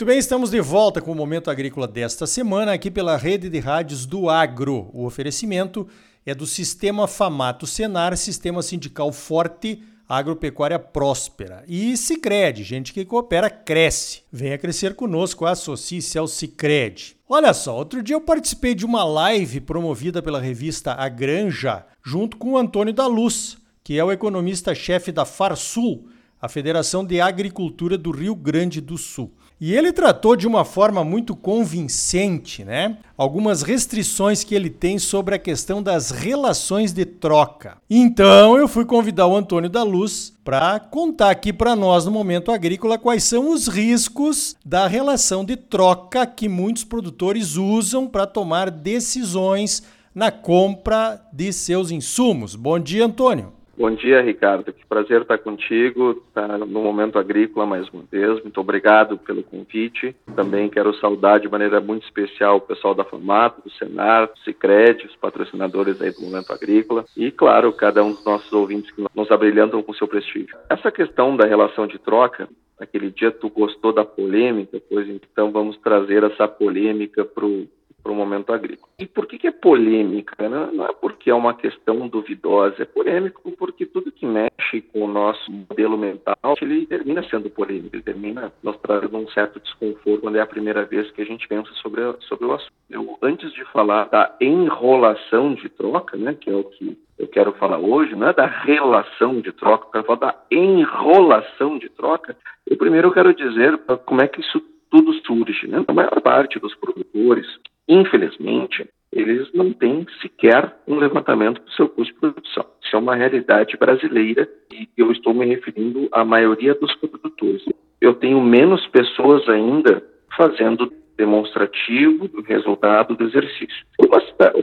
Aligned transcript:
Muito 0.00 0.08
bem, 0.08 0.18
estamos 0.18 0.50
de 0.50 0.62
volta 0.62 1.02
com 1.02 1.12
o 1.12 1.14
Momento 1.14 1.50
Agrícola 1.50 1.86
desta 1.86 2.26
semana, 2.26 2.72
aqui 2.72 2.90
pela 2.90 3.18
rede 3.18 3.50
de 3.50 3.58
rádios 3.58 4.06
do 4.06 4.30
Agro. 4.30 4.88
O 4.94 5.04
oferecimento 5.04 5.86
é 6.24 6.34
do 6.34 6.46
Sistema 6.46 7.06
Famato 7.06 7.66
Senar, 7.66 8.16
Sistema 8.16 8.62
Sindical 8.62 9.12
Forte, 9.12 9.82
Agropecuária 10.08 10.78
Próspera. 10.78 11.62
E 11.68 11.98
Cicred, 11.98 12.62
gente 12.62 12.94
que 12.94 13.04
coopera, 13.04 13.50
cresce. 13.50 14.22
Venha 14.32 14.56
crescer 14.56 14.94
conosco, 14.94 15.44
associe-se 15.44 16.16
ao 16.16 16.26
Cicred. 16.26 17.14
Olha 17.28 17.52
só, 17.52 17.76
outro 17.76 18.02
dia 18.02 18.16
eu 18.16 18.22
participei 18.22 18.74
de 18.74 18.86
uma 18.86 19.04
live 19.04 19.60
promovida 19.60 20.22
pela 20.22 20.40
revista 20.40 20.94
A 20.94 21.10
Granja, 21.10 21.84
junto 22.02 22.38
com 22.38 22.52
o 22.52 22.56
Antônio 22.56 22.94
da 22.94 23.06
Luz, 23.06 23.58
que 23.84 23.98
é 23.98 24.02
o 24.02 24.10
economista-chefe 24.10 25.12
da 25.12 25.26
Farsul, 25.26 26.08
a 26.40 26.48
Federação 26.48 27.04
de 27.04 27.20
Agricultura 27.20 27.98
do 27.98 28.10
Rio 28.10 28.34
Grande 28.34 28.80
do 28.80 28.96
Sul. 28.96 29.30
E 29.60 29.74
ele 29.74 29.92
tratou 29.92 30.34
de 30.36 30.46
uma 30.46 30.64
forma 30.64 31.04
muito 31.04 31.36
convincente, 31.36 32.64
né? 32.64 32.96
Algumas 33.14 33.60
restrições 33.60 34.42
que 34.42 34.54
ele 34.54 34.70
tem 34.70 34.98
sobre 34.98 35.34
a 35.34 35.38
questão 35.38 35.82
das 35.82 36.10
relações 36.10 36.94
de 36.94 37.04
troca. 37.04 37.76
Então 37.90 38.56
eu 38.56 38.66
fui 38.66 38.86
convidar 38.86 39.26
o 39.26 39.36
Antônio 39.36 39.68
da 39.68 39.82
Luz 39.82 40.32
para 40.42 40.80
contar 40.80 41.28
aqui 41.28 41.52
para 41.52 41.76
nós 41.76 42.06
no 42.06 42.10
momento 42.10 42.50
agrícola 42.50 42.96
quais 42.96 43.24
são 43.24 43.52
os 43.52 43.68
riscos 43.68 44.56
da 44.64 44.86
relação 44.86 45.44
de 45.44 45.56
troca 45.56 46.26
que 46.26 46.48
muitos 46.48 46.82
produtores 46.82 47.56
usam 47.56 48.08
para 48.08 48.26
tomar 48.26 48.70
decisões 48.70 49.82
na 50.14 50.30
compra 50.30 51.20
de 51.30 51.52
seus 51.52 51.90
insumos. 51.90 52.56
Bom 52.56 52.78
dia, 52.78 53.04
Antônio. 53.04 53.59
Bom 53.80 53.92
dia, 53.92 54.20
Ricardo. 54.20 54.74
Que 54.74 54.84
prazer 54.86 55.22
estar 55.22 55.38
contigo, 55.38 56.22
estar 56.28 56.58
no 56.58 56.66
Momento 56.66 57.18
Agrícola 57.18 57.64
mais 57.64 57.88
uma 57.88 58.02
vez. 58.02 58.42
Muito 58.42 58.60
obrigado 58.60 59.16
pelo 59.16 59.42
convite. 59.42 60.14
Também 60.36 60.68
quero 60.68 60.92
saudar 60.96 61.40
de 61.40 61.48
maneira 61.48 61.80
muito 61.80 62.04
especial 62.04 62.58
o 62.58 62.60
pessoal 62.60 62.94
da 62.94 63.04
FAMATO, 63.04 63.62
do 63.62 63.70
Senar, 63.70 64.26
do 64.26 64.38
Cicred, 64.40 65.06
os 65.06 65.16
patrocinadores 65.16 65.98
aí 66.02 66.12
do 66.12 66.20
Momento 66.20 66.52
Agrícola 66.52 67.06
e, 67.16 67.30
claro, 67.30 67.72
cada 67.72 68.04
um 68.04 68.10
dos 68.12 68.22
nossos 68.22 68.52
ouvintes 68.52 68.90
que 68.90 69.02
nos 69.16 69.30
abrilhantam 69.30 69.82
com 69.82 69.94
seu 69.94 70.06
prestígio. 70.06 70.58
Essa 70.68 70.92
questão 70.92 71.34
da 71.34 71.46
relação 71.46 71.86
de 71.86 71.98
troca, 71.98 72.50
aquele 72.78 73.10
dia 73.10 73.30
tu 73.30 73.48
gostou 73.48 73.94
da 73.94 74.04
polêmica, 74.04 74.78
pois 74.90 75.08
então 75.08 75.50
vamos 75.50 75.78
trazer 75.78 76.22
essa 76.22 76.46
polêmica 76.46 77.24
para 77.24 77.46
o 77.46 77.66
para 78.02 78.12
o 78.12 78.14
momento 78.14 78.52
agrícola. 78.52 78.90
E 78.98 79.06
por 79.06 79.26
que, 79.26 79.38
que 79.38 79.46
é 79.46 79.50
polêmica? 79.50 80.48
Né? 80.48 80.70
Não 80.72 80.86
é 80.86 80.92
porque 80.92 81.30
é 81.30 81.34
uma 81.34 81.54
questão 81.54 82.08
duvidosa, 82.08 82.82
é 82.82 82.84
polêmico 82.84 83.52
porque 83.52 83.86
tudo 83.86 84.12
que 84.12 84.26
mexe 84.26 84.82
com 84.92 85.04
o 85.04 85.08
nosso 85.08 85.50
modelo 85.50 85.96
mental, 85.96 86.36
ele 86.60 86.86
termina 86.86 87.22
sendo 87.24 87.50
polêmico, 87.50 87.94
ele 87.94 88.02
termina 88.02 88.52
nos 88.62 88.76
trazendo 88.78 89.16
um 89.16 89.28
certo 89.28 89.60
desconforto 89.60 90.20
quando 90.20 90.36
é 90.36 90.40
a 90.40 90.46
primeira 90.46 90.84
vez 90.84 91.10
que 91.10 91.22
a 91.22 91.24
gente 91.24 91.46
pensa 91.48 91.70
sobre, 91.74 92.00
sobre 92.20 92.46
o 92.46 92.52
assunto. 92.52 92.72
Eu, 92.88 93.18
antes 93.22 93.52
de 93.52 93.64
falar 93.66 94.08
da 94.08 94.34
enrolação 94.40 95.54
de 95.54 95.68
troca, 95.68 96.16
né, 96.16 96.34
que 96.34 96.50
é 96.50 96.54
o 96.54 96.64
que 96.64 96.98
eu 97.18 97.28
quero 97.28 97.52
falar 97.52 97.78
hoje, 97.78 98.16
não 98.16 98.28
é 98.28 98.32
da 98.32 98.46
relação 98.46 99.40
de 99.40 99.52
troca, 99.52 99.86
eu 99.86 99.90
quero 99.90 100.04
falar 100.04 100.32
da 100.32 100.36
enrolação 100.50 101.78
de 101.78 101.88
troca, 101.90 102.36
eu 102.66 102.76
primeiro 102.76 103.12
quero 103.12 103.34
dizer 103.34 103.78
como 104.06 104.22
é 104.22 104.28
que 104.28 104.40
isso 104.40 104.60
tudo 104.90 105.12
surge. 105.24 105.66
Né? 105.66 105.84
A 105.86 105.92
maior 105.92 106.20
parte 106.20 106.58
dos 106.58 106.74
produtores 106.74 107.46
Infelizmente, 107.90 108.88
eles 109.12 109.52
não 109.52 109.72
têm 109.72 110.06
sequer 110.22 110.76
um 110.86 110.94
levantamento 110.94 111.60
do 111.60 111.72
seu 111.72 111.88
custo 111.88 112.14
de 112.14 112.20
produção. 112.20 112.64
Isso 112.80 112.94
é 112.94 112.98
uma 113.00 113.16
realidade 113.16 113.76
brasileira 113.76 114.48
e 114.72 114.88
eu 114.96 115.10
estou 115.10 115.34
me 115.34 115.44
referindo 115.44 116.08
à 116.12 116.24
maioria 116.24 116.72
dos 116.76 116.94
produtores. 116.94 117.64
Eu 118.00 118.14
tenho 118.14 118.40
menos 118.40 118.86
pessoas 118.86 119.48
ainda 119.48 120.00
fazendo 120.36 120.92
demonstrativo 121.16 122.28
do 122.28 122.42
resultado 122.42 123.16
do 123.16 123.24
exercício. 123.24 123.84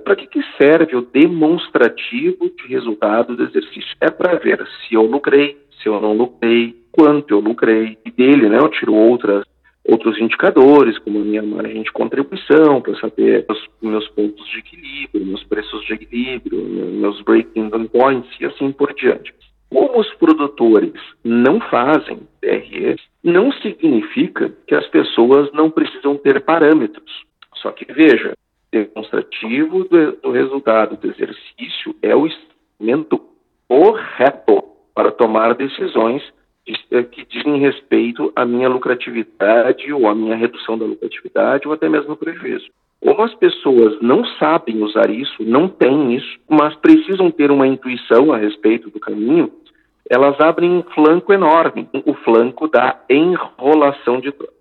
Para 0.06 0.16
que, 0.16 0.28
que 0.28 0.42
serve 0.58 0.96
o 0.96 1.02
demonstrativo 1.02 2.50
de 2.50 2.66
resultado 2.70 3.36
do 3.36 3.44
exercício? 3.44 3.94
É 4.00 4.10
para 4.10 4.40
ver 4.40 4.66
se 4.88 4.96
eu 4.96 5.02
lucrei, 5.02 5.58
se 5.82 5.90
eu 5.90 6.00
não 6.00 6.14
lucrei, 6.14 6.82
quanto 6.94 7.32
eu 7.32 7.42
lucrei, 7.42 7.98
e 8.06 8.10
dele 8.10 8.48
né, 8.48 8.58
eu 8.58 8.70
tiro 8.70 8.94
outras 8.94 9.44
outros 9.88 10.20
indicadores, 10.20 11.00
como 11.00 11.20
a 11.20 11.24
minha 11.24 11.42
margem 11.42 11.82
de 11.82 11.92
contribuição, 11.92 12.82
para 12.82 12.96
saber 13.00 13.46
os 13.50 13.68
meus 13.82 14.08
pontos 14.10 14.46
de 14.50 14.60
equilíbrio, 14.60 15.26
meus 15.26 15.44
preços 15.46 15.86
de 15.86 15.94
equilíbrio, 15.94 16.64
meus 16.64 17.22
breaking 17.22 17.70
points 17.88 18.30
e 18.40 18.46
assim 18.46 18.72
por 18.72 18.94
diante. 18.94 19.34
Como 19.70 20.00
os 20.00 20.14
produtores 20.16 20.94
não 21.24 21.60
fazem 21.60 22.20
DRE, 22.42 22.96
não 23.24 23.52
significa 23.52 24.54
que 24.66 24.76
as 24.76 24.88
pessoas 24.88 25.52
não 25.54 25.70
precisam 25.70 26.16
ter 26.18 26.42
parâmetros. 26.42 27.26
Só 27.56 27.72
que 27.72 27.86
veja, 27.92 28.34
demonstrativo 28.72 29.84
do, 29.86 30.12
do 30.18 30.32
resultado 30.32 30.98
do 30.98 31.08
exercício 31.08 31.96
é 32.02 32.16
o 32.16 32.28
instrumento 32.28 33.22
correto 33.68 34.64
para 34.94 35.12
tomar 35.12 35.54
decisões 35.56 36.24
que 37.12 37.26
dizem 37.26 37.60
respeito 37.60 38.32
à 38.36 38.46
minha 38.46 38.68
lucratividade 38.68 39.92
ou 39.94 40.08
à 40.08 40.16
minha 40.16 40.36
redução 40.36 40.78
da 40.78 40.86
lucratividade 40.86 41.68
ou 41.68 41.74
até 41.74 41.88
mesmo 41.88 42.16
prejuízo. 42.16 42.68
Como 43.00 43.22
as 43.22 43.34
pessoas 43.36 44.02
não 44.02 44.26
sabem 44.40 44.82
usar 44.82 45.10
isso, 45.10 45.44
não 45.44 45.70
têm 45.70 46.16
isso, 46.16 46.40
mas 46.50 46.76
precisam 46.76 47.30
ter 47.30 47.52
uma 47.52 47.68
intuição 47.68 48.34
a 48.34 48.38
respeito 48.38 48.90
do 48.90 49.00
caminho, 49.00 49.52
elas 50.10 50.40
abrem 50.40 50.70
um 50.72 50.84
flanco 50.84 51.32
enorme, 51.32 51.88
o 52.06 52.14
flanco 52.14 52.68
da 52.68 53.00
enrolação 53.10 54.20
de 54.20 54.32
troca. 54.32 54.54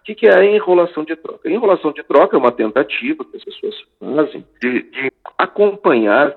O 0.00 0.14
que 0.14 0.26
é 0.26 0.36
a 0.36 0.44
enrolação 0.44 1.04
de 1.04 1.14
troca? 1.14 1.48
A 1.48 1.52
enrolação 1.52 1.92
de 1.92 2.02
troca 2.02 2.36
é 2.36 2.38
uma 2.38 2.50
tentativa 2.50 3.24
que 3.24 3.36
as 3.36 3.44
pessoas 3.44 3.74
fazem 4.00 4.44
de, 4.60 4.82
de 4.90 5.12
acompanhar, 5.38 6.34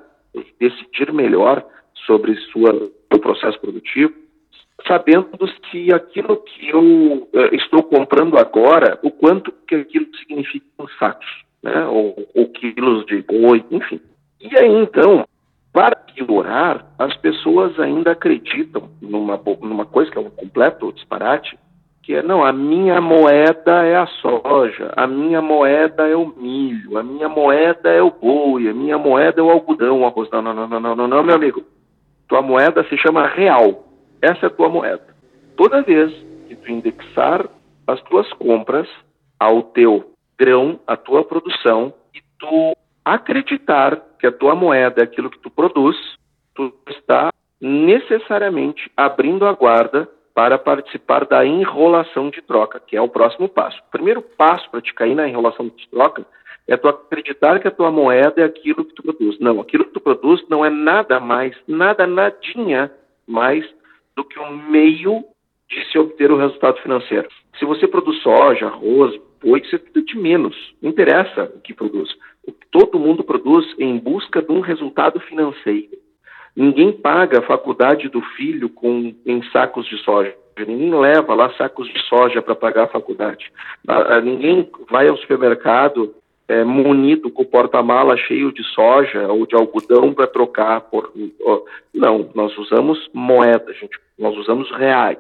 decidir 0.60 1.12
melhor 1.12 1.66
sobre 2.06 2.36
sua, 2.52 2.74
seu 3.12 3.20
processo 3.20 3.60
produtivo, 3.60 4.14
sabendo 4.88 5.30
se 5.70 5.94
aquilo 5.94 6.38
que 6.38 6.70
eu 6.70 6.80
uh, 6.82 7.56
estou 7.56 7.84
comprando 7.84 8.38
agora, 8.38 9.00
o 9.04 9.12
quanto 9.12 9.52
que 9.68 9.76
aquilo 9.76 10.06
significa 10.18 10.66
em 10.80 10.88
sacos, 11.00 11.44
né? 11.64 11.86
ou, 11.88 12.16
ou 12.36 12.48
quilos 12.50 13.06
de 13.06 13.22
boi, 13.22 13.64
enfim. 13.72 14.00
E 14.40 14.58
aí, 14.58 14.72
então, 14.72 15.26
para 15.74 15.96
piorar, 15.96 16.86
as 16.98 17.16
pessoas 17.18 17.80
ainda 17.80 18.12
acreditam 18.12 18.90
numa, 19.02 19.40
numa 19.62 19.86
coisa 19.86 20.12
que 20.12 20.18
é 20.18 20.22
um 20.22 20.30
completo 20.30 20.92
disparate, 20.94 21.58
que 22.06 22.14
é, 22.14 22.22
não, 22.22 22.46
a 22.46 22.54
minha 22.54 23.02
moeda 23.02 23.84
é 23.84 23.96
a 23.96 24.06
soja, 24.06 24.94
a 24.96 25.08
minha 25.08 25.42
moeda 25.42 26.08
é 26.08 26.16
o 26.16 26.28
milho, 26.38 27.00
a 27.00 27.04
minha 27.04 27.28
moeda 27.28 27.90
é 27.90 28.02
o 28.02 28.12
boi, 28.12 28.70
a 28.70 28.74
minha 28.74 28.98
moeda 28.98 29.42
é 29.42 29.44
o 29.44 29.50
algodão, 29.50 30.02
o 30.02 30.06
arroz. 30.06 30.30
Não, 30.32 30.40
não, 30.40 30.54
não, 30.54 30.80
não, 30.80 30.96
não, 30.96 31.08
não, 31.08 31.24
meu 31.24 31.36
amigo. 31.36 31.64
Tua 32.28 32.44
moeda 32.44 32.84
se 32.84 32.96
chama 32.98 33.28
real. 33.28 33.84
Essa 34.22 34.46
é 34.46 34.48
a 34.48 34.52
tua 34.52 34.70
moeda. 34.70 35.16
Toda 35.56 35.82
vez 35.82 36.12
que 36.48 36.56
tu 36.56 36.72
indexar 36.72 37.48
as 37.88 38.02
tuas 38.04 38.32
compras 38.34 38.88
ao 39.40 39.64
teu 39.64 40.12
grão, 40.38 40.80
à 40.88 40.98
tua 40.98 41.24
produção, 41.24 41.94
e 42.14 42.22
tu 42.40 42.76
acreditar 43.04 44.02
que 44.20 44.28
a 44.28 44.32
tua 44.32 44.56
moeda 44.56 45.02
é 45.02 45.04
aquilo 45.04 45.30
que 45.30 45.40
tu 45.40 45.50
produz, 45.50 45.96
tu 46.54 46.74
está 46.90 47.30
necessariamente 47.62 48.92
abrindo 48.98 49.46
a 49.46 49.54
guarda 49.54 50.10
para 50.34 50.58
participar 50.58 51.26
da 51.26 51.46
enrolação 51.46 52.30
de 52.30 52.42
troca, 52.42 52.80
que 52.80 52.98
é 52.98 53.02
o 53.02 53.08
próximo 53.08 53.48
passo. 53.48 53.80
O 53.88 53.92
primeiro 53.92 54.22
passo 54.22 54.70
para 54.70 54.82
te 54.82 54.94
cair 54.94 55.16
na 55.16 55.28
enrolação 55.28 55.70
de 55.70 55.88
troca 55.90 56.26
é 56.68 56.76
tu 56.76 56.88
acreditar 56.88 57.60
que 57.60 57.68
a 57.68 57.72
tua 57.72 57.92
moeda 57.92 58.42
é 58.42 58.44
aquilo 58.44 58.84
que 58.84 58.94
tu 58.94 59.04
produz. 59.04 59.40
Não, 59.40 59.62
aquilo 59.62 59.86
que 59.86 59.94
tu 59.94 60.00
produz 60.02 60.44
não 60.50 60.66
é 60.66 60.70
nada 60.70 61.20
mais, 61.20 61.56
nada 61.68 62.06
nadinha 62.06 62.92
mais 63.26 63.66
do 64.16 64.24
que 64.24 64.40
um 64.40 64.56
meio 64.70 65.24
de 65.70 65.92
se 65.92 65.98
obter 65.98 66.32
o 66.32 66.38
resultado 66.38 66.82
financeiro. 66.82 67.28
Se 67.60 67.66
você 67.66 67.88
produz 67.88 68.22
soja, 68.22 68.68
arroz, 68.68 69.20
boi, 69.42 69.60
isso 69.62 69.76
é 69.76 69.80
tudo 69.80 70.06
de 70.06 70.18
menos. 70.18 70.56
Não 70.82 70.90
interessa 70.90 71.52
o 71.56 71.60
que 71.60 71.74
produz. 71.74 72.10
Todo 72.72 73.00
mundo 73.00 73.24
produz 73.24 73.66
em 73.80 73.98
busca 73.98 74.42
de 74.42 74.52
um 74.52 74.60
resultado 74.60 75.20
financeiro. 75.22 75.98
Ninguém 76.56 76.92
paga 76.92 77.40
a 77.40 77.46
faculdade 77.46 78.08
do 78.08 78.22
filho 78.22 78.70
com, 78.70 79.14
em 79.26 79.44
sacos 79.52 79.86
de 79.88 79.98
soja. 80.04 80.34
Ninguém 80.58 80.94
leva 80.98 81.34
lá 81.34 81.54
sacos 81.56 81.88
de 81.92 82.00
soja 82.08 82.42
para 82.42 82.56
pagar 82.56 82.84
a 82.84 82.88
faculdade. 82.88 83.52
Ah, 83.88 84.16
ah, 84.16 84.22
ninguém 84.22 84.70
vai 84.90 85.10
ao 85.10 85.18
supermercado 85.18 86.16
é, 86.48 86.64
munido 86.64 87.32
com 87.32 87.44
o 87.44 87.48
porta-mala 87.48 88.16
cheio 88.18 88.52
de 88.52 88.64
soja 88.64 89.28
ou 89.28 89.46
de 89.46 89.56
algodão 89.56 90.14
para 90.14 90.28
trocar 90.28 90.82
por. 90.82 91.12
Não, 91.94 92.30
nós 92.36 92.56
usamos 92.58 93.10
moeda, 93.14 93.74
gente, 93.74 94.00
nós 94.18 94.36
usamos 94.38 94.70
reais. 94.72 95.20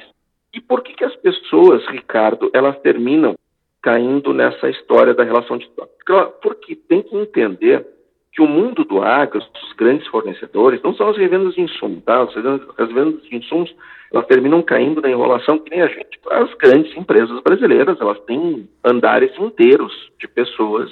E 0.54 0.62
por 0.62 0.82
que, 0.82 0.94
que 0.94 1.04
as 1.04 1.16
pessoas, 1.18 1.86
Ricardo, 1.88 2.50
elas 2.54 2.80
terminam 2.80 3.36
caindo 3.82 4.34
nessa 4.34 4.70
história 4.70 5.14
da 5.14 5.24
relação 5.24 5.58
de 5.58 5.70
troca? 5.70 6.32
Porque 6.42 6.76
tem 6.76 7.02
que 7.02 7.16
entender 7.16 7.86
que 8.32 8.42
o 8.42 8.48
mundo 8.48 8.84
do 8.84 9.02
agro, 9.02 9.40
os 9.40 9.74
grandes 9.74 10.06
fornecedores, 10.08 10.82
não 10.82 10.94
são 10.94 11.10
as 11.10 11.18
revendas 11.18 11.56
de 11.56 11.62
insumos, 11.62 12.04
tá? 12.04 12.22
As 12.22 12.36
revendas 12.36 13.24
de 13.24 13.36
insumos, 13.36 13.74
elas 14.14 14.28
terminam 14.28 14.62
caindo 14.62 15.02
na 15.02 15.10
enrolação 15.10 15.58
que 15.58 15.72
nem 15.72 15.82
a 15.82 15.88
gente. 15.88 16.20
As 16.30 16.54
grandes 16.56 16.96
empresas 16.98 17.42
brasileiras, 17.42 18.00
elas 18.00 18.20
têm 18.22 18.70
andares 18.84 19.32
inteiros 19.40 19.94
de 20.20 20.28
pessoas 20.28 20.92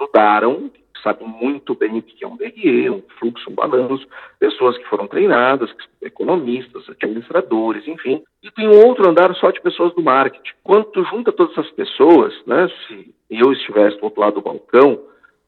estudaram, 0.00 0.70
sabem 1.02 1.26
muito 1.26 1.74
bem 1.74 1.98
o 1.98 2.02
que 2.02 2.24
é 2.24 2.28
um 2.28 2.36
DRE, 2.36 2.90
um 2.90 3.02
fluxo, 3.18 3.50
um 3.50 3.54
balanço, 3.54 4.06
pessoas 4.38 4.76
que 4.78 4.84
foram 4.84 5.06
treinadas, 5.06 5.70
economistas, 6.02 6.88
administradores, 6.88 7.86
enfim. 7.86 8.22
E 8.42 8.50
tem 8.50 8.68
um 8.68 8.86
outro 8.86 9.08
andar 9.08 9.34
só 9.36 9.50
de 9.50 9.60
pessoas 9.60 9.94
do 9.94 10.02
marketing. 10.02 10.52
Quando 10.62 10.84
tu 10.86 11.04
junta 11.04 11.32
todas 11.32 11.56
essas 11.56 11.70
pessoas, 11.72 12.34
né, 12.46 12.68
se 12.86 13.14
eu 13.30 13.52
estivesse 13.52 13.98
do 13.98 14.04
outro 14.04 14.20
lado 14.20 14.34
do 14.34 14.42
balcão, 14.42 15.00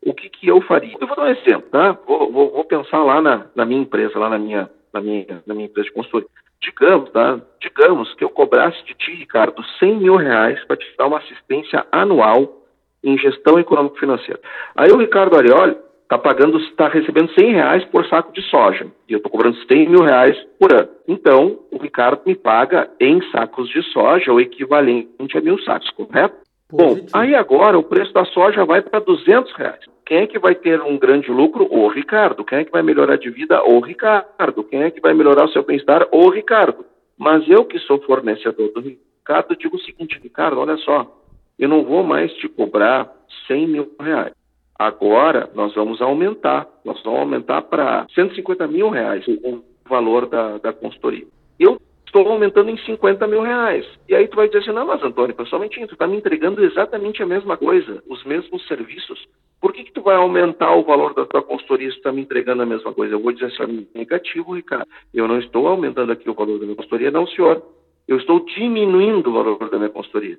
o 0.05 0.15
que, 0.15 0.29
que 0.29 0.49
eu 0.49 0.61
faria? 0.63 0.97
Eu 0.99 1.07
vou 1.07 1.17
dar 1.17 1.25
um 1.25 1.31
exemplo, 1.31 1.69
tá? 1.71 1.93
Vou, 2.07 2.33
vou, 2.33 2.51
vou 2.51 2.65
pensar 2.65 3.03
lá 3.03 3.21
na, 3.21 3.47
na, 3.55 3.65
minha 3.67 3.83
empresa, 3.83 4.19
lá 4.19 4.31
na 4.31 4.39
minha, 4.39 4.71
na 4.93 5.01
minha, 5.01 5.43
na 5.47 5.55
minha 5.55 5.67
empresa 5.67 5.89
de 5.89 5.95
consultoria. 5.95 6.29
Digamos, 6.63 7.11
tá? 7.11 7.41
Digamos 7.61 8.15
que 8.15 8.25
eu 8.25 8.31
cobrasse 8.31 8.83
de 8.85 8.95
ti, 8.95 9.13
Ricardo, 9.13 9.63
100 9.79 9.97
mil 9.99 10.17
reais 10.17 10.63
para 10.65 10.77
te 10.77 10.87
dar 10.97 11.07
uma 11.07 11.19
assistência 11.19 11.87
anual 11.93 12.60
em 13.03 13.17
gestão 13.19 13.59
econômico-financeira. 13.59 14.41
Aí 14.77 14.91
o 14.91 14.99
Ricardo 14.99 15.37
Arioli 15.37 15.77
está 16.03 16.19
pagando, 16.19 16.59
está 16.59 16.89
recebendo 16.89 17.33
100 17.33 17.53
reais 17.53 17.85
por 17.85 18.05
saco 18.07 18.33
de 18.33 18.43
soja. 18.43 18.87
E 19.09 19.13
eu 19.13 19.19
estou 19.19 19.31
cobrando 19.31 19.57
100 19.71 19.89
mil 19.89 20.03
reais 20.03 20.37
por 20.59 20.75
ano. 20.75 20.89
Então, 21.07 21.61
o 21.71 21.79
Ricardo 21.79 22.23
me 22.27 22.35
paga 22.35 22.91
em 22.99 23.23
sacos 23.31 23.69
de 23.69 23.83
soja 23.93 24.33
o 24.33 24.41
equivalente 24.41 25.09
a 25.37 25.41
mil 25.41 25.59
sacos, 25.63 25.89
correto? 25.91 26.35
Bom, 26.73 26.97
aí 27.13 27.35
agora 27.35 27.79
o 27.79 27.83
preço 27.83 28.13
da 28.13 28.25
soja 28.25 28.65
vai 28.65 28.83
para 28.83 29.01
200 29.01 29.53
reais. 29.55 29.81
Quem 30.05 30.19
é 30.19 30.27
que 30.27 30.39
vai 30.41 30.57
ter 30.57 30.81
um 30.83 30.99
grande 30.99 31.31
lucro? 31.31 31.67
O 31.71 31.87
Ricardo. 31.89 32.45
Quem 32.45 32.59
é 32.59 32.65
que 32.65 32.73
vai 32.73 32.83
melhorar 32.83 33.17
de 33.17 33.31
vida? 33.31 33.63
O 33.63 33.79
Ricardo. 33.79 34.65
Quem 34.65 34.83
é 34.83 34.91
que 34.91 35.01
vai 35.01 35.15
melhorar 35.15 35.45
o 35.45 35.53
seu 35.53 35.63
bem-estar? 35.63 36.09
O 36.11 36.29
Ricardo. 36.29 36.85
Mas 37.17 37.49
eu 37.49 37.65
que 37.65 37.79
sou 37.79 38.01
fornecedor 38.01 38.73
do 38.73 38.81
Ricardo, 38.81 39.57
digo 39.57 39.77
o 39.77 39.81
seguinte, 39.81 40.19
Ricardo, 40.21 40.59
olha 40.59 40.77
só, 40.79 41.20
eu 41.61 41.69
não 41.69 41.85
vou 41.85 42.03
mais 42.03 42.33
te 42.35 42.49
cobrar 42.49 43.13
100 43.47 43.69
mil 43.69 43.93
reais. 44.01 44.33
Agora 44.79 45.51
nós 45.55 45.75
vamos 45.75 46.01
aumentar, 46.01 46.67
nós 46.83 47.01
vamos 47.03 47.21
aumentar 47.21 47.61
para 47.63 48.07
150 48.15 48.67
mil 48.67 48.89
reais 48.89 49.27
o 49.29 49.63
valor 49.87 50.27
da, 50.27 50.57
da 50.57 50.73
consultoria. 50.73 51.27
Eu 51.59 51.79
estou 52.07 52.27
aumentando 52.27 52.71
em 52.71 52.79
50 52.79 53.27
mil 53.27 53.43
reais. 53.43 53.87
E 54.09 54.15
aí 54.15 54.27
tu 54.27 54.37
vai 54.37 54.47
dizer 54.47 54.61
assim, 54.61 54.73
não, 54.73 54.87
mas 54.87 55.03
Antônio, 55.03 55.37
pessoalmente 55.37 55.87
tu 55.87 55.93
está 55.93 56.07
me 56.07 56.17
entregando 56.17 56.65
exatamente 56.65 57.23
a 57.23 57.27
mesma 57.27 57.59
coisa, 57.59 58.03
os 58.09 58.25
mesmos 58.25 58.67
serviços. 58.67 59.29
Por 59.61 59.75
que, 59.75 59.85
que 59.85 59.93
tu 59.93 60.01
vai 60.01 60.17
aumentar 60.17 60.75
o 60.75 60.83
valor 60.83 61.13
da 61.13 61.27
tua 61.27 61.43
consultoria 61.43 61.91
se 61.91 61.97
tu 61.97 61.99
está 61.99 62.13
me 62.13 62.23
entregando 62.23 62.63
a 62.63 62.67
mesma 62.67 62.95
coisa? 62.95 63.15
Eu 63.15 63.21
vou 63.21 63.33
dizer 63.33 63.47
assim, 63.47 63.87
negativo, 63.95 64.55
Ricardo. 64.55 64.87
Eu 65.13 65.29
não 65.29 65.39
estou 65.39 65.69
aumentando 65.69 66.11
aqui 66.11 66.31
o 66.31 66.35
valor 66.35 66.59
da 66.59 66.65
minha 66.65 66.77
consultoria, 66.77 67.11
não, 67.11 67.27
senhor. 67.27 67.63
Eu 68.09 68.17
estou 68.17 68.41
diminuindo 68.47 69.29
o 69.29 69.35
valor 69.35 69.69
da 69.69 69.77
minha 69.77 69.91
consultoria. 69.91 70.39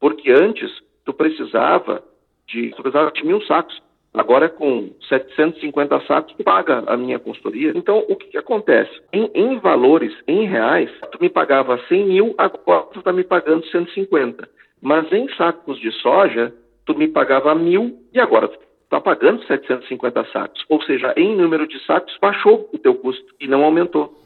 Porque 0.00 0.30
antes 0.30 0.70
tu 1.04 1.12
precisava 1.12 2.02
de, 2.46 2.70
tu 2.70 2.82
precisava 2.82 3.10
de 3.12 3.24
mil 3.24 3.40
sacos. 3.42 3.80
Agora, 4.14 4.48
com 4.48 4.90
750 5.08 6.00
sacos, 6.06 6.34
tu 6.34 6.42
paga 6.42 6.82
a 6.86 6.96
minha 6.96 7.18
consultoria. 7.18 7.72
Então, 7.74 8.04
o 8.08 8.16
que, 8.16 8.28
que 8.28 8.38
acontece? 8.38 8.90
Em, 9.12 9.30
em, 9.34 9.58
valores, 9.58 10.12
em 10.26 10.46
reais, 10.46 10.90
tu 11.12 11.18
me 11.20 11.28
pagava 11.28 11.78
100 11.88 12.06
mil, 12.06 12.34
agora 12.38 12.86
tu 12.92 13.00
está 13.00 13.12
me 13.12 13.22
pagando 13.22 13.66
150. 13.66 14.48
Mas 14.80 15.12
em 15.12 15.28
sacos 15.34 15.78
de 15.78 15.92
soja, 15.92 16.52
tu 16.86 16.96
me 16.96 17.08
pagava 17.08 17.54
mil 17.54 17.98
e 18.12 18.18
agora 18.18 18.48
tu 18.48 18.58
está 18.84 19.00
pagando 19.00 19.44
750 19.44 20.24
sacos. 20.32 20.64
Ou 20.68 20.82
seja, 20.82 21.12
em 21.16 21.36
número 21.36 21.66
de 21.68 21.78
sacos, 21.84 22.16
baixou 22.20 22.68
o 22.72 22.78
teu 22.78 22.94
custo 22.94 23.34
e 23.38 23.46
não 23.46 23.62
aumentou. 23.62 24.16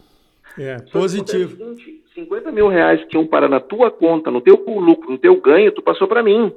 É, 0.58 0.76
positivo. 0.93 1.56
50 2.14 2.52
mil 2.52 2.69
reais 2.69 3.02
que 3.04 3.16
iam 3.16 3.26
parar 3.26 3.49
na 3.49 3.60
tua 3.60 3.90
conta, 3.90 4.31
no 4.31 4.40
teu 4.40 4.56
lucro, 4.66 5.10
no 5.10 5.19
teu 5.19 5.40
ganho, 5.40 5.72
tu 5.72 5.82
passou 5.82 6.06
para 6.06 6.22
mim. 6.22 6.52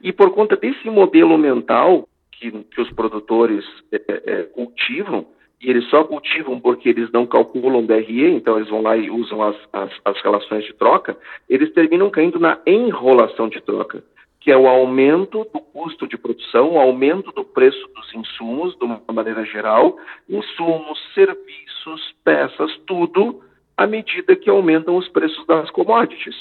E 0.00 0.12
por 0.12 0.30
conta 0.30 0.56
desse 0.56 0.88
modelo 0.88 1.36
mental, 1.36 2.08
que, 2.32 2.50
que 2.50 2.80
os 2.80 2.90
produtores 2.92 3.64
é, 3.92 4.00
é, 4.08 4.42
cultivam, 4.44 5.26
e 5.60 5.68
eles 5.68 5.88
só 5.90 6.04
cultivam 6.04 6.60
porque 6.60 6.88
eles 6.88 7.10
não 7.10 7.26
calculam 7.26 7.84
DRE, 7.84 8.30
então 8.30 8.56
eles 8.56 8.68
vão 8.68 8.80
lá 8.80 8.96
e 8.96 9.10
usam 9.10 9.42
as, 9.42 9.56
as, 9.72 9.90
as 10.04 10.22
relações 10.22 10.64
de 10.64 10.72
troca, 10.72 11.16
eles 11.48 11.72
terminam 11.72 12.10
caindo 12.10 12.38
na 12.38 12.60
enrolação 12.66 13.48
de 13.48 13.60
troca, 13.60 14.02
que 14.48 14.52
é 14.52 14.56
o 14.56 14.66
aumento 14.66 15.44
do 15.52 15.60
custo 15.60 16.08
de 16.08 16.16
produção, 16.16 16.70
o 16.70 16.78
aumento 16.78 17.30
do 17.32 17.44
preço 17.44 17.86
dos 17.88 18.14
insumos, 18.14 18.74
de 18.78 18.82
uma 18.82 18.98
maneira 19.12 19.44
geral, 19.44 19.98
insumos, 20.26 20.98
serviços, 21.12 22.14
peças, 22.24 22.74
tudo, 22.86 23.42
à 23.76 23.86
medida 23.86 24.34
que 24.34 24.48
aumentam 24.48 24.96
os 24.96 25.06
preços 25.06 25.46
das 25.46 25.70
commodities. 25.70 26.34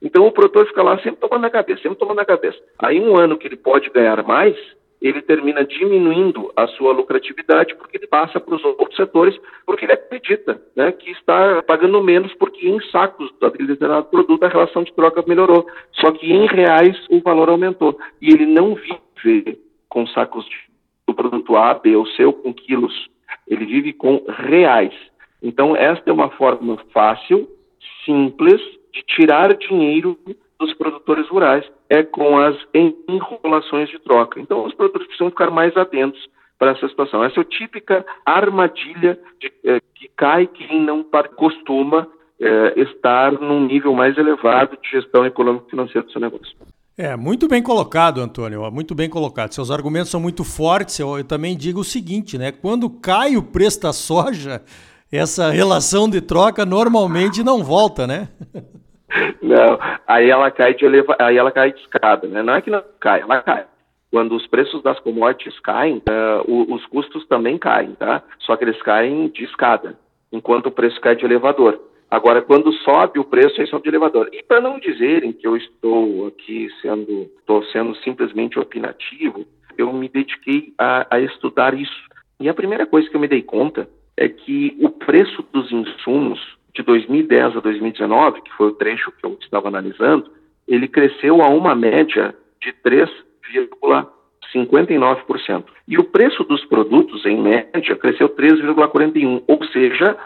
Então 0.00 0.26
o 0.26 0.32
produtor 0.32 0.66
fica 0.68 0.82
lá 0.82 0.96
sempre 1.02 1.20
tomando 1.20 1.42
na 1.42 1.50
cabeça, 1.50 1.82
sempre 1.82 1.98
tomando 1.98 2.16
na 2.16 2.24
cabeça. 2.24 2.58
Aí 2.78 2.98
um 2.98 3.14
ano 3.14 3.36
que 3.36 3.46
ele 3.46 3.58
pode 3.58 3.90
ganhar 3.90 4.22
mais, 4.22 4.56
ele 5.04 5.20
termina 5.20 5.62
diminuindo 5.66 6.50
a 6.56 6.66
sua 6.66 6.90
lucratividade 6.94 7.74
porque 7.74 7.98
ele 7.98 8.06
passa 8.06 8.40
para 8.40 8.54
os 8.54 8.64
outros 8.64 8.96
setores, 8.96 9.38
porque 9.66 9.84
ele 9.84 9.92
acredita 9.92 10.58
né, 10.74 10.92
que 10.92 11.10
está 11.10 11.62
pagando 11.62 12.02
menos 12.02 12.32
porque 12.34 12.66
em 12.66 12.80
sacos 12.90 13.30
daquele 13.38 13.68
determinado 13.68 14.06
produto 14.06 14.42
a 14.42 14.48
relação 14.48 14.82
de 14.82 14.94
troca 14.94 15.22
melhorou. 15.26 15.66
Só 15.92 16.10
que 16.10 16.32
em 16.32 16.46
reais 16.46 16.96
o 17.10 17.20
valor 17.20 17.50
aumentou. 17.50 17.98
E 18.18 18.32
ele 18.32 18.46
não 18.46 18.74
vive 19.22 19.58
com 19.90 20.06
sacos 20.06 20.46
do 21.06 21.12
produto 21.12 21.54
A, 21.54 21.74
B 21.74 21.94
ou 21.94 22.06
C 22.06 22.24
ou 22.24 22.32
com 22.32 22.54
quilos. 22.54 23.10
Ele 23.46 23.66
vive 23.66 23.92
com 23.92 24.24
reais. 24.26 24.94
Então, 25.42 25.76
esta 25.76 26.08
é 26.08 26.12
uma 26.14 26.30
forma 26.30 26.78
fácil, 26.94 27.46
simples, 28.06 28.58
de 28.90 29.02
tirar 29.02 29.54
dinheiro 29.54 30.18
dos 30.64 30.74
produtores 30.74 31.28
rurais 31.28 31.64
é 31.88 32.02
com 32.02 32.38
as 32.38 32.56
enrolações 33.08 33.88
de 33.90 33.98
troca. 33.98 34.40
Então, 34.40 34.64
os 34.64 34.74
produtores 34.74 35.06
precisam 35.06 35.30
ficar 35.30 35.50
mais 35.50 35.76
atentos 35.76 36.20
para 36.58 36.72
essa 36.72 36.88
situação. 36.88 37.22
Essa 37.22 37.40
é 37.40 37.42
a 37.42 37.44
típica 37.44 38.04
armadilha 38.24 39.18
de, 39.40 39.52
é, 39.64 39.80
que 39.94 40.08
cai 40.16 40.46
quem 40.46 40.80
não 40.80 41.04
costuma 41.36 42.06
é, 42.40 42.80
estar 42.80 43.32
num 43.32 43.66
nível 43.66 43.92
mais 43.92 44.16
elevado 44.16 44.78
de 44.82 44.90
gestão 44.90 45.26
econômica 45.26 45.66
e 45.66 45.70
financeira 45.70 46.06
do 46.06 46.12
seu 46.12 46.20
negócio. 46.20 46.56
É, 46.96 47.16
muito 47.16 47.48
bem 47.48 47.60
colocado, 47.60 48.20
Antônio, 48.20 48.70
muito 48.70 48.94
bem 48.94 49.10
colocado. 49.10 49.52
Seus 49.52 49.70
argumentos 49.70 50.10
são 50.10 50.20
muito 50.20 50.44
fortes. 50.44 50.98
Eu, 50.98 51.18
eu 51.18 51.24
também 51.24 51.56
digo 51.56 51.80
o 51.80 51.84
seguinte, 51.84 52.38
né? 52.38 52.52
Quando 52.52 52.88
cai 52.88 53.36
o 53.36 53.42
preço 53.42 53.80
da 53.80 53.92
soja, 53.92 54.62
essa 55.10 55.50
relação 55.50 56.08
de 56.08 56.20
troca 56.20 56.64
normalmente 56.64 57.42
não 57.42 57.64
volta, 57.64 58.06
né? 58.06 58.28
Não, 59.42 59.78
aí 60.06 60.30
ela 60.30 60.50
cai 60.50 60.74
de 60.74 60.86
aí 61.18 61.36
ela 61.36 61.52
cai 61.52 61.72
de 61.72 61.80
escada, 61.80 62.26
né? 62.26 62.42
Não 62.42 62.54
é 62.54 62.60
que 62.60 62.70
não 62.70 62.82
cai, 63.00 63.20
ela 63.20 63.42
cai. 63.42 63.66
Quando 64.10 64.34
os 64.34 64.46
preços 64.46 64.82
das 64.82 64.98
commodities 65.00 65.58
caem, 65.60 66.02
uh, 66.08 66.74
os 66.74 66.86
custos 66.86 67.26
também 67.26 67.58
caem, 67.58 67.94
tá? 67.94 68.22
Só 68.40 68.56
que 68.56 68.64
eles 68.64 68.80
caem 68.82 69.28
de 69.28 69.44
escada, 69.44 69.98
enquanto 70.32 70.66
o 70.66 70.72
preço 70.72 71.00
cai 71.00 71.16
de 71.16 71.24
elevador. 71.24 71.80
Agora, 72.10 72.40
quando 72.42 72.72
sobe 72.72 73.18
o 73.18 73.24
preço, 73.24 73.60
aí 73.60 73.66
sobe 73.66 73.82
de 73.82 73.88
elevador. 73.88 74.28
E 74.32 74.42
para 74.42 74.60
não 74.60 74.78
dizerem 74.78 75.32
que 75.32 75.46
eu 75.46 75.56
estou 75.56 76.28
aqui 76.28 76.68
sendo, 76.80 77.28
estou 77.40 77.64
sendo 77.66 77.94
simplesmente 77.96 78.58
opinativo, 78.58 79.44
eu 79.76 79.92
me 79.92 80.08
dediquei 80.08 80.72
a, 80.78 81.06
a 81.10 81.20
estudar 81.20 81.74
isso. 81.74 82.08
E 82.38 82.48
a 82.48 82.54
primeira 82.54 82.86
coisa 82.86 83.08
que 83.08 83.16
eu 83.16 83.20
me 83.20 83.26
dei 83.26 83.42
conta 83.42 83.88
é 84.16 84.28
que 84.28 84.76
o 84.80 84.90
preço 84.90 85.44
dos 85.52 85.72
insumos 85.72 86.40
de 86.74 86.82
2010 86.82 87.56
a 87.56 87.60
2019, 87.60 88.42
que 88.42 88.52
foi 88.52 88.66
o 88.68 88.74
trecho 88.74 89.10
que 89.12 89.24
eu 89.24 89.38
estava 89.40 89.68
analisando, 89.68 90.30
ele 90.66 90.88
cresceu 90.88 91.42
a 91.42 91.48
uma 91.48 91.74
média 91.74 92.34
de 92.60 92.72
3,59%. 92.84 95.64
E 95.86 95.98
o 95.98 96.04
preço 96.04 96.42
dos 96.44 96.64
produtos, 96.64 97.26
em 97.26 97.38
média, 97.40 97.94
cresceu 97.96 98.30
3,41%, 98.30 99.42
ou 99.46 99.64
seja, 99.66 100.16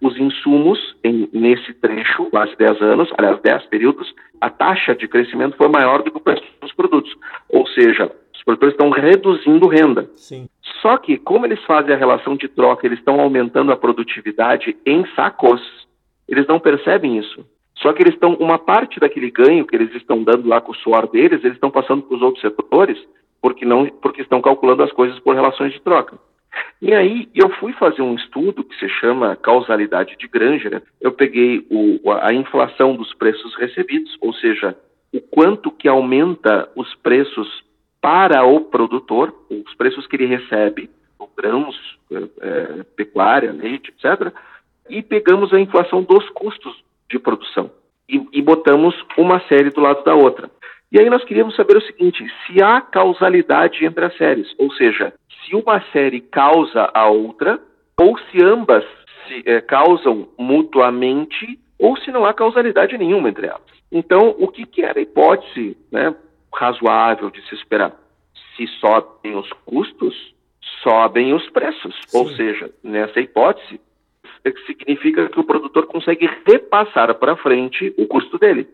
os 0.00 0.16
insumos 0.18 0.78
em, 1.04 1.28
nesse 1.32 1.74
trecho, 1.74 2.24
quase 2.26 2.56
10 2.56 2.80
anos, 2.82 3.12
aliás, 3.16 3.40
10 3.40 3.66
períodos, 3.66 4.12
a 4.40 4.50
taxa 4.50 4.92
de 4.94 5.06
crescimento 5.06 5.56
foi 5.56 5.68
maior 5.68 6.02
do 6.02 6.10
que 6.10 6.16
o 6.16 6.20
preço 6.20 6.42
dos 6.60 6.72
produtos. 6.72 7.16
Ou 7.48 7.64
seja, 7.68 8.10
os 8.34 8.42
produtores 8.42 8.74
estão 8.74 8.90
reduzindo 8.90 9.68
renda. 9.68 10.10
Sim. 10.16 10.48
Só 10.80 10.96
que, 10.96 11.16
como 11.16 11.46
eles 11.46 11.62
fazem 11.64 11.94
a 11.94 11.96
relação 11.96 12.34
de 12.34 12.48
troca, 12.48 12.84
eles 12.84 12.98
estão 12.98 13.20
aumentando 13.20 13.70
a 13.70 13.76
produtividade 13.76 14.76
em 14.84 15.06
sacos, 15.14 15.60
eles 16.34 16.46
não 16.46 16.58
percebem 16.58 17.18
isso. 17.18 17.44
Só 17.76 17.92
que 17.92 18.02
eles 18.02 18.14
estão, 18.14 18.34
uma 18.34 18.58
parte 18.58 19.00
daquele 19.00 19.30
ganho 19.30 19.66
que 19.66 19.74
eles 19.74 19.94
estão 19.94 20.22
dando 20.22 20.48
lá 20.48 20.60
com 20.60 20.72
o 20.72 20.76
suor 20.76 21.08
deles, 21.08 21.42
eles 21.42 21.56
estão 21.56 21.70
passando 21.70 22.02
para 22.02 22.16
os 22.16 22.22
outros 22.22 22.40
setores, 22.40 22.98
porque, 23.40 23.64
não, 23.64 23.86
porque 23.86 24.22
estão 24.22 24.40
calculando 24.40 24.82
as 24.82 24.92
coisas 24.92 25.18
por 25.18 25.34
relações 25.34 25.72
de 25.72 25.80
troca. 25.80 26.18
E 26.80 26.92
aí 26.94 27.28
eu 27.34 27.48
fui 27.56 27.72
fazer 27.72 28.02
um 28.02 28.14
estudo 28.14 28.62
que 28.62 28.76
se 28.76 28.88
chama 28.88 29.36
causalidade 29.36 30.16
de 30.16 30.28
Granger. 30.28 30.82
Eu 31.00 31.12
peguei 31.12 31.66
o, 31.70 32.10
a 32.12 32.32
inflação 32.32 32.94
dos 32.94 33.12
preços 33.14 33.54
recebidos, 33.56 34.16
ou 34.20 34.32
seja, 34.34 34.76
o 35.12 35.20
quanto 35.20 35.70
que 35.70 35.88
aumenta 35.88 36.68
os 36.76 36.94
preços 36.96 37.64
para 38.00 38.44
o 38.44 38.60
produtor, 38.60 39.34
os 39.48 39.74
preços 39.74 40.06
que 40.06 40.16
ele 40.16 40.26
recebe 40.26 40.90
grãos, 41.36 41.76
é, 42.40 42.82
pecuária, 42.96 43.52
leite, 43.52 43.90
etc., 43.90 44.32
e 44.88 45.02
pegamos 45.02 45.52
a 45.52 45.60
inflação 45.60 46.02
dos 46.02 46.28
custos 46.30 46.82
de 47.10 47.18
produção 47.18 47.70
e, 48.08 48.22
e 48.32 48.42
botamos 48.42 48.94
uma 49.16 49.40
série 49.48 49.70
do 49.70 49.80
lado 49.80 50.04
da 50.04 50.14
outra. 50.14 50.50
E 50.90 51.00
aí 51.00 51.08
nós 51.08 51.24
queríamos 51.24 51.56
saber 51.56 51.76
o 51.76 51.82
seguinte: 51.82 52.24
se 52.46 52.62
há 52.62 52.80
causalidade 52.80 53.84
entre 53.84 54.04
as 54.04 54.16
séries, 54.16 54.54
ou 54.58 54.70
seja, 54.74 55.12
se 55.44 55.56
uma 55.56 55.80
série 55.92 56.20
causa 56.20 56.90
a 56.92 57.08
outra, 57.08 57.58
ou 57.98 58.18
se 58.18 58.42
ambas 58.42 58.84
se 59.26 59.42
é, 59.46 59.60
causam 59.60 60.28
mutuamente, 60.38 61.58
ou 61.78 61.96
se 61.96 62.10
não 62.10 62.24
há 62.24 62.34
causalidade 62.34 62.98
nenhuma 62.98 63.28
entre 63.28 63.46
elas. 63.46 63.62
Então, 63.90 64.34
o 64.38 64.48
que, 64.48 64.66
que 64.66 64.82
era 64.82 64.98
a 64.98 65.02
hipótese 65.02 65.76
né, 65.90 66.14
razoável 66.54 67.30
de 67.30 67.40
se 67.48 67.54
esperar? 67.54 67.92
Se 68.56 68.66
sobem 68.78 69.36
os 69.36 69.50
custos, 69.64 70.34
sobem 70.82 71.32
os 71.32 71.48
preços. 71.50 71.94
Sim. 72.06 72.18
Ou 72.18 72.28
seja, 72.30 72.70
nessa 72.82 73.20
hipótese, 73.20 73.80
significa 74.66 75.28
que 75.28 75.38
o 75.38 75.44
produtor 75.44 75.86
consegue 75.86 76.28
repassar 76.46 77.14
para 77.14 77.36
frente 77.36 77.94
o 77.96 78.06
custo 78.06 78.38
dele. 78.38 78.68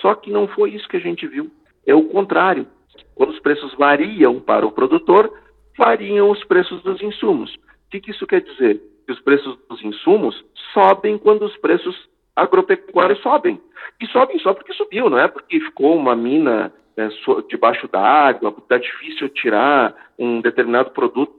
Só 0.00 0.14
que 0.14 0.30
não 0.30 0.46
foi 0.48 0.70
isso 0.70 0.88
que 0.88 0.96
a 0.96 1.00
gente 1.00 1.26
viu. 1.26 1.50
É 1.86 1.94
o 1.94 2.04
contrário. 2.04 2.66
Quando 3.14 3.30
os 3.30 3.40
preços 3.40 3.74
variam 3.74 4.40
para 4.40 4.66
o 4.66 4.72
produtor, 4.72 5.32
variam 5.78 6.30
os 6.30 6.42
preços 6.44 6.82
dos 6.82 7.00
insumos. 7.02 7.54
O 7.54 7.90
que, 7.90 8.00
que 8.00 8.10
isso 8.10 8.26
quer 8.26 8.40
dizer? 8.40 8.80
Que 9.06 9.12
os 9.12 9.20
preços 9.20 9.56
dos 9.68 9.82
insumos 9.82 10.44
sobem 10.72 11.16
quando 11.18 11.44
os 11.44 11.56
preços 11.58 11.96
agropecuários 12.34 13.20
sobem. 13.20 13.60
E 14.00 14.06
sobem 14.08 14.38
só 14.40 14.52
porque 14.52 14.72
subiu, 14.72 15.08
não 15.08 15.18
é 15.18 15.28
porque 15.28 15.60
ficou 15.60 15.96
uma 15.96 16.16
mina 16.16 16.72
é, 16.96 17.08
debaixo 17.48 17.88
da 17.88 18.00
água, 18.00 18.54
está 18.58 18.78
difícil 18.78 19.28
tirar 19.28 19.94
um 20.18 20.40
determinado 20.40 20.90
produto 20.90 21.32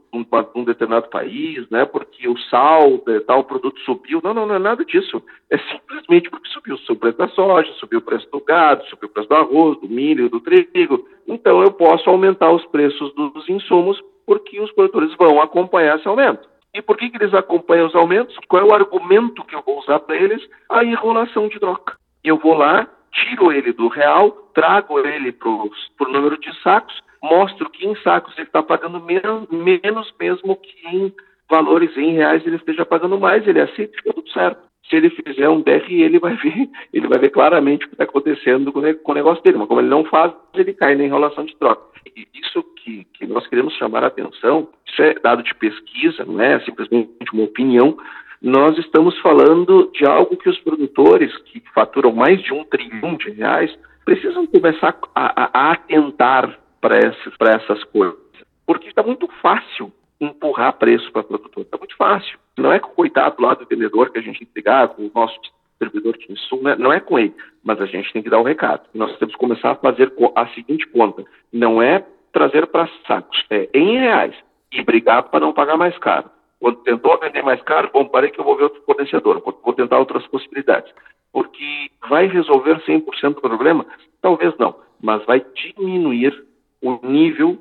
um, 0.56 0.64
determinado 0.64 1.10
país, 1.10 1.70
né, 1.70 1.86
porque 1.86 2.28
o 2.28 2.38
sal 2.50 3.04
tal 3.28 3.44
produto 3.44 3.80
subiu. 3.82 4.22
Não, 4.24 4.34
não, 4.34 4.46
não 4.46 4.56
é 4.56 4.60
nada 4.60 4.86
disso. 4.86 5.22
É 5.50 5.58
simplesmente 5.58 6.30
porque 6.30 6.50
subiu 6.50 6.76
o 6.76 6.96
preço 6.96 7.18
da 7.18 7.28
soja, 7.30 7.72
subiu 7.74 8.00
o 8.00 8.02
preço 8.02 8.30
do 8.32 8.40
gado, 8.40 8.86
subiu 8.86 9.08
o 9.10 9.12
preço 9.12 9.30
do 9.30 9.36
arroz, 9.36 9.80
do 9.80 9.90
milho, 9.90 10.30
do 10.30 10.40
trigo. 10.40 11.08
Então 11.28 11.62
eu 11.62 11.72
posso 11.72 12.10
aumentar 12.10 12.52
os 12.52 12.66
preços 12.68 13.14
dos 13.14 13.48
insumos 13.50 14.02
porque 14.26 14.60
os 14.60 14.72
produtores 14.72 15.14
vão 15.16 15.42
acompanhar 15.42 15.98
esse 15.98 16.08
aumento. 16.08 16.48
E 16.74 16.82
por 16.82 16.98
que, 16.98 17.10
que 17.10 17.18
eles 17.18 17.34
acompanham 17.34 17.88
os 17.88 17.96
aumentos? 17.96 18.36
Qual 18.50 18.62
é 18.62 18.66
o 18.66 18.74
argumento 18.74 19.46
que 19.46 19.56
eu 19.56 19.64
vou 19.66 19.80
usar 19.80 20.00
para 20.00 20.18
eles? 20.18 20.46
A 20.70 20.84
enrolação 20.84 21.48
de 21.48 21.58
troca. 21.60 21.96
Eu 22.22 22.38
vou 22.38 22.54
lá, 22.54 22.86
tiro 23.14 23.52
ele 23.52 23.72
do 23.72 23.88
real, 23.88 24.32
trago 24.54 25.00
ele 25.00 25.32
para 25.32 25.50
o 25.50 25.72
número 26.10 26.38
de 26.38 26.54
sacos, 26.62 27.02
mostro 27.22 27.70
que 27.70 27.86
em 27.86 27.96
sacos 27.98 28.34
ele 28.38 28.48
está 28.48 28.62
pagando 28.62 29.00
menos, 29.00 29.48
menos 29.50 30.14
mesmo 30.20 30.56
que 30.56 30.88
em 30.88 31.14
valores 31.50 31.96
em 31.98 32.14
reais 32.14 32.46
ele 32.46 32.56
esteja 32.56 32.86
pagando 32.86 33.20
mais, 33.20 33.48
ele 33.48 33.62
aceita, 33.62 33.98
fica 33.98 34.14
tudo 34.14 34.30
certo. 34.30 34.60
Se 34.90 34.96
ele 34.96 35.10
fizer 35.10 35.50
um 35.50 35.62
DRI, 35.62 36.04
ele 36.04 36.20
vai 36.20 36.36
ver, 36.36 36.70
ele 36.94 37.08
vai 37.08 37.20
ver 37.20 37.30
claramente 37.30 37.86
o 37.86 37.90
que 37.90 37.96
está 37.96 38.04
acontecendo 38.04 38.72
com 38.72 38.80
o 38.80 39.16
negócio 39.16 39.44
dele, 39.44 39.58
mas 39.58 39.68
como 39.68 39.80
ele 39.80 39.90
não 39.90 40.06
faz, 40.06 40.34
ele 40.54 40.74
cai 40.74 40.96
na 40.96 41.04
enrolação 41.04 41.46
de 41.46 41.56
troca. 41.56 41.96
E 42.16 42.28
isso 42.36 42.64
que, 42.78 43.06
que 43.14 43.26
nós 43.26 43.48
queremos 43.48 43.74
chamar 43.76 44.04
a 44.04 44.08
atenção, 44.08 44.70
isso 44.86 45.02
é 45.02 45.16
dado 45.16 45.42
de 45.42 45.54
pesquisa, 45.56 46.24
não 46.24 46.40
é 46.40 46.60
simplesmente 46.62 47.10
uma 47.34 47.44
opinião, 47.44 47.98
nós 48.42 48.78
estamos 48.78 49.18
falando 49.22 49.90
de 49.92 50.06
algo 50.06 50.38
que 50.38 50.50
os 50.50 50.60
produtores, 50.60 51.36
que 51.46 51.64
faturam 51.74 52.14
mais 52.14 52.42
de 52.44 52.54
um 52.54 52.64
trilhão 52.64 53.16
de 53.16 53.32
reais, 53.32 53.76
precisam 54.06 54.46
começar 54.46 54.96
a, 55.16 55.44
a, 55.44 55.50
a 55.54 55.72
atentar 55.72 56.60
para 56.86 57.00
essas, 57.00 57.84
coisas. 57.86 58.16
Porque 58.64 58.88
está 58.88 59.02
muito 59.02 59.28
fácil 59.42 59.92
empurrar 60.22 60.74
preço 60.74 61.12
para 61.12 61.24
produtor, 61.24 61.64
está 61.64 61.78
muito 61.80 61.96
fácil. 61.98 62.38
Não 62.56 62.72
é 62.72 62.80
com 62.80 62.90
o 62.90 62.94
coitado 62.94 63.42
lá 63.42 63.56
do 63.56 63.66
vendedor 63.66 64.12
que 64.12 64.20
a 64.20 64.22
gente 64.22 64.46
pegar, 64.46 64.90
com 64.90 65.02
o 65.02 65.12
nosso 65.14 65.36
distribuidor 65.80 66.16
de 66.20 66.32
insumo, 66.32 66.62
né? 66.62 66.76
não 66.78 66.94
é 66.94 67.00
com 67.00 67.18
ele, 67.18 67.34
mas 67.64 67.82
a 67.82 67.88
gente 67.88 68.14
tem 68.14 68.22
que 68.22 68.30
dar 68.30 68.40
o 68.40 68.44
recado. 68.44 68.84
Nós 68.94 69.18
temos 69.18 69.34
que 69.34 69.40
começar 69.40 69.72
a 69.72 69.76
fazer 69.76 70.14
a 70.36 70.48
seguinte 70.50 70.86
conta: 70.90 71.26
não 71.52 71.82
é 71.82 72.06
trazer 72.32 72.68
para 72.68 72.88
sacos, 73.08 73.44
é 73.50 73.68
em 73.74 73.98
reais 73.98 74.36
e 74.72 74.84
brigar 74.84 75.24
para 75.24 75.40
não 75.40 75.54
pagar 75.54 75.78
mais 75.78 75.98
caro. 75.98 76.30
Quando 76.60 76.84
tentou 76.84 77.20
vender 77.20 77.42
mais 77.42 77.62
caro, 77.64 77.90
bom, 77.92 78.06
parei 78.06 78.30
que 78.30 78.40
eu 78.40 78.46
vou 78.46 78.56
ver 78.56 78.66
outro 78.66 78.84
fornecedor, 78.84 79.42
vou 79.42 79.74
tentar 79.74 79.98
outras 79.98 80.26
possibilidades. 80.28 80.94
Porque 81.34 81.90
vai 82.08 82.28
resolver 82.28 82.80
100% 82.86 83.34
do 83.34 83.42
problema? 83.42 83.86
Talvez 84.22 84.56
não, 84.58 84.76
mas 85.02 85.26
vai 85.26 85.44
diminuir 85.54 86.46
o 86.86 87.00
nível 87.08 87.58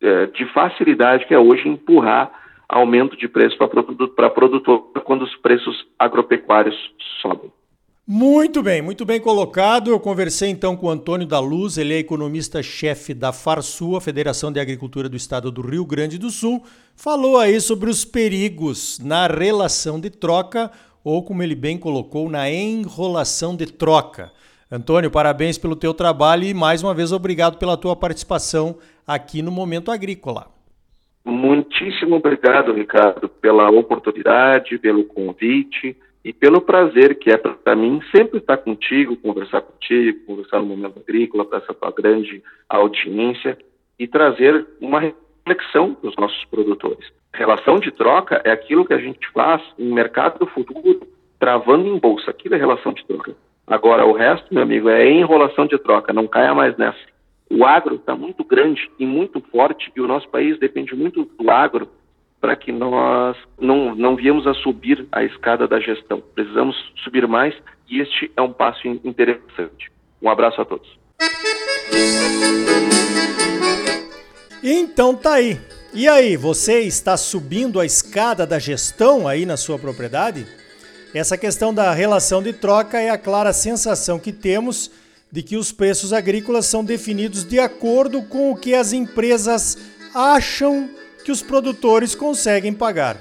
é, 0.00 0.26
de 0.26 0.44
facilidade 0.52 1.26
que 1.26 1.34
é 1.34 1.38
hoje 1.38 1.68
empurrar 1.68 2.32
aumento 2.68 3.16
de 3.16 3.28
preço 3.28 3.56
para 3.56 4.30
produtor, 4.30 4.90
quando 5.04 5.22
os 5.22 5.36
preços 5.36 5.86
agropecuários 5.98 6.74
sobem. 7.20 7.52
Muito 8.04 8.62
bem, 8.62 8.82
muito 8.82 9.04
bem 9.04 9.20
colocado. 9.20 9.90
Eu 9.90 10.00
conversei 10.00 10.48
então 10.48 10.76
com 10.76 10.86
o 10.86 10.90
Antônio 10.90 11.26
da 11.26 11.38
Luz, 11.38 11.78
ele 11.78 11.94
é 11.94 11.98
economista-chefe 11.98 13.14
da 13.14 13.32
Farsul, 13.32 13.96
a 13.96 14.00
Federação 14.00 14.50
de 14.50 14.58
Agricultura 14.58 15.08
do 15.08 15.16
Estado 15.16 15.52
do 15.52 15.60
Rio 15.60 15.84
Grande 15.84 16.18
do 16.18 16.30
Sul. 16.30 16.64
Falou 16.96 17.38
aí 17.38 17.60
sobre 17.60 17.88
os 17.88 18.04
perigos 18.04 18.98
na 18.98 19.28
relação 19.28 20.00
de 20.00 20.10
troca, 20.10 20.70
ou 21.04 21.22
como 21.22 21.42
ele 21.42 21.54
bem 21.54 21.78
colocou, 21.78 22.28
na 22.28 22.50
enrolação 22.50 23.54
de 23.54 23.66
troca. 23.66 24.32
Antônio, 24.74 25.10
parabéns 25.10 25.58
pelo 25.58 25.76
teu 25.76 25.92
trabalho 25.92 26.44
e 26.44 26.54
mais 26.54 26.82
uma 26.82 26.94
vez 26.94 27.12
obrigado 27.12 27.58
pela 27.58 27.76
tua 27.76 27.94
participação 27.94 28.78
aqui 29.06 29.42
no 29.42 29.50
Momento 29.50 29.90
Agrícola. 29.90 30.46
Muitíssimo 31.26 32.16
obrigado, 32.16 32.72
Ricardo, 32.72 33.28
pela 33.28 33.68
oportunidade, 33.70 34.78
pelo 34.78 35.04
convite 35.04 35.94
e 36.24 36.32
pelo 36.32 36.62
prazer 36.62 37.18
que 37.18 37.30
é 37.30 37.36
para 37.36 37.76
mim 37.76 38.00
sempre 38.16 38.38
estar 38.38 38.56
contigo, 38.56 39.14
conversar 39.18 39.60
contigo, 39.60 40.24
conversar 40.24 40.60
no 40.60 40.68
momento 40.68 41.00
agrícola 41.00 41.44
para 41.44 41.58
essa 41.58 41.74
tua 41.74 41.90
grande 41.90 42.42
audiência 42.66 43.58
e 43.98 44.08
trazer 44.08 44.66
uma 44.80 45.00
reflexão 45.00 45.94
para 45.94 46.08
os 46.08 46.16
nossos 46.16 46.42
produtores. 46.46 47.12
Relação 47.34 47.78
de 47.78 47.90
troca 47.90 48.40
é 48.42 48.50
aquilo 48.50 48.86
que 48.86 48.94
a 48.94 48.98
gente 48.98 49.30
faz 49.32 49.60
em 49.78 49.92
mercado 49.92 50.46
futuro, 50.46 51.06
travando 51.38 51.86
em 51.86 51.98
bolsa. 51.98 52.30
Aquilo 52.30 52.54
é 52.54 52.58
relação 52.58 52.94
de 52.94 53.04
troca. 53.04 53.36
Agora, 53.72 54.04
o 54.04 54.12
resto, 54.12 54.52
meu 54.52 54.64
amigo, 54.64 54.90
é 54.90 55.10
enrolação 55.10 55.64
de 55.64 55.78
troca. 55.78 56.12
Não 56.12 56.26
caia 56.26 56.52
mais 56.52 56.76
nessa. 56.76 56.98
O 57.50 57.64
agro 57.64 57.94
está 57.94 58.14
muito 58.14 58.44
grande 58.44 58.90
e 58.98 59.06
muito 59.06 59.40
forte 59.50 59.90
e 59.96 60.00
o 60.02 60.06
nosso 60.06 60.28
país 60.28 60.58
depende 60.58 60.94
muito 60.94 61.24
do 61.24 61.50
agro 61.50 61.88
para 62.38 62.54
que 62.54 62.70
nós 62.70 63.34
não, 63.58 63.94
não 63.94 64.14
viemos 64.14 64.46
a 64.46 64.52
subir 64.52 65.08
a 65.10 65.24
escada 65.24 65.66
da 65.66 65.80
gestão. 65.80 66.22
Precisamos 66.34 66.76
subir 67.02 67.26
mais 67.26 67.54
e 67.88 68.02
este 68.02 68.30
é 68.36 68.42
um 68.42 68.52
passo 68.52 68.86
interessante. 68.86 69.90
Um 70.20 70.28
abraço 70.28 70.60
a 70.60 70.66
todos. 70.66 70.98
Então 74.62 75.16
tá 75.16 75.36
aí. 75.36 75.58
E 75.94 76.06
aí, 76.06 76.36
você 76.36 76.80
está 76.80 77.16
subindo 77.16 77.80
a 77.80 77.86
escada 77.86 78.46
da 78.46 78.58
gestão 78.58 79.26
aí 79.26 79.46
na 79.46 79.56
sua 79.56 79.78
propriedade? 79.78 80.46
Essa 81.14 81.36
questão 81.36 81.74
da 81.74 81.92
relação 81.92 82.42
de 82.42 82.54
troca 82.54 82.98
é 82.98 83.10
a 83.10 83.18
clara 83.18 83.52
sensação 83.52 84.18
que 84.18 84.32
temos 84.32 84.90
de 85.30 85.42
que 85.42 85.56
os 85.56 85.70
preços 85.70 86.12
agrícolas 86.12 86.66
são 86.66 86.82
definidos 86.82 87.44
de 87.44 87.58
acordo 87.58 88.22
com 88.22 88.50
o 88.50 88.56
que 88.56 88.74
as 88.74 88.92
empresas 88.92 89.76
acham 90.14 90.88
que 91.24 91.30
os 91.30 91.42
produtores 91.42 92.14
conseguem 92.14 92.72
pagar, 92.72 93.18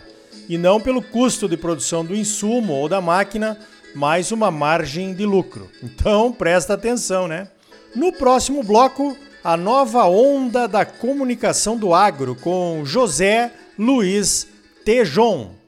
e 0.47 0.57
não 0.57 0.79
pelo 0.79 1.01
custo 1.01 1.47
de 1.47 1.55
produção 1.55 2.03
do 2.03 2.15
insumo 2.15 2.73
ou 2.73 2.89
da 2.89 2.99
máquina, 2.99 3.57
mais 3.93 4.31
uma 4.31 4.49
margem 4.49 5.13
de 5.13 5.25
lucro. 5.25 5.69
Então 5.83 6.31
presta 6.31 6.73
atenção, 6.73 7.27
né? 7.27 7.47
No 7.93 8.11
próximo 8.13 8.63
bloco, 8.63 9.17
a 9.43 9.57
nova 9.57 10.05
onda 10.05 10.67
da 10.67 10.85
comunicação 10.85 11.77
do 11.77 11.93
agro 11.93 12.35
com 12.35 12.83
José 12.85 13.51
Luiz 13.77 14.47
Tejon. 14.85 15.60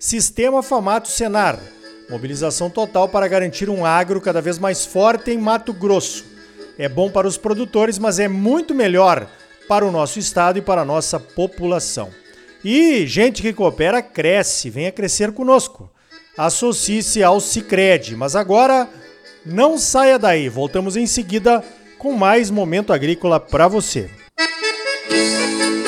Sistema 0.00 0.62
Famato 0.62 1.08
Senar. 1.08 1.60
Mobilização 2.08 2.70
total 2.70 3.06
para 3.06 3.28
garantir 3.28 3.68
um 3.68 3.84
agro 3.84 4.18
cada 4.18 4.40
vez 4.40 4.58
mais 4.58 4.86
forte 4.86 5.30
em 5.30 5.36
Mato 5.36 5.74
Grosso. 5.74 6.24
É 6.78 6.88
bom 6.88 7.10
para 7.10 7.28
os 7.28 7.36
produtores, 7.36 7.98
mas 7.98 8.18
é 8.18 8.26
muito 8.26 8.74
melhor 8.74 9.28
para 9.68 9.84
o 9.84 9.92
nosso 9.92 10.18
estado 10.18 10.58
e 10.58 10.62
para 10.62 10.80
a 10.80 10.86
nossa 10.86 11.20
população. 11.20 12.08
E 12.64 13.06
gente 13.06 13.42
que 13.42 13.52
coopera 13.52 14.00
cresce, 14.00 14.70
venha 14.70 14.90
crescer 14.90 15.32
conosco. 15.32 15.90
Associe-se 16.34 17.22
ao 17.22 17.38
Cicred. 17.38 18.16
Mas 18.16 18.34
agora 18.34 18.88
não 19.44 19.76
saia 19.76 20.18
daí, 20.18 20.48
voltamos 20.48 20.96
em 20.96 21.06
seguida 21.06 21.62
com 21.98 22.14
mais 22.14 22.50
momento 22.50 22.90
agrícola 22.90 23.38
para 23.38 23.68
você. 23.68 24.08
Música 25.10 25.79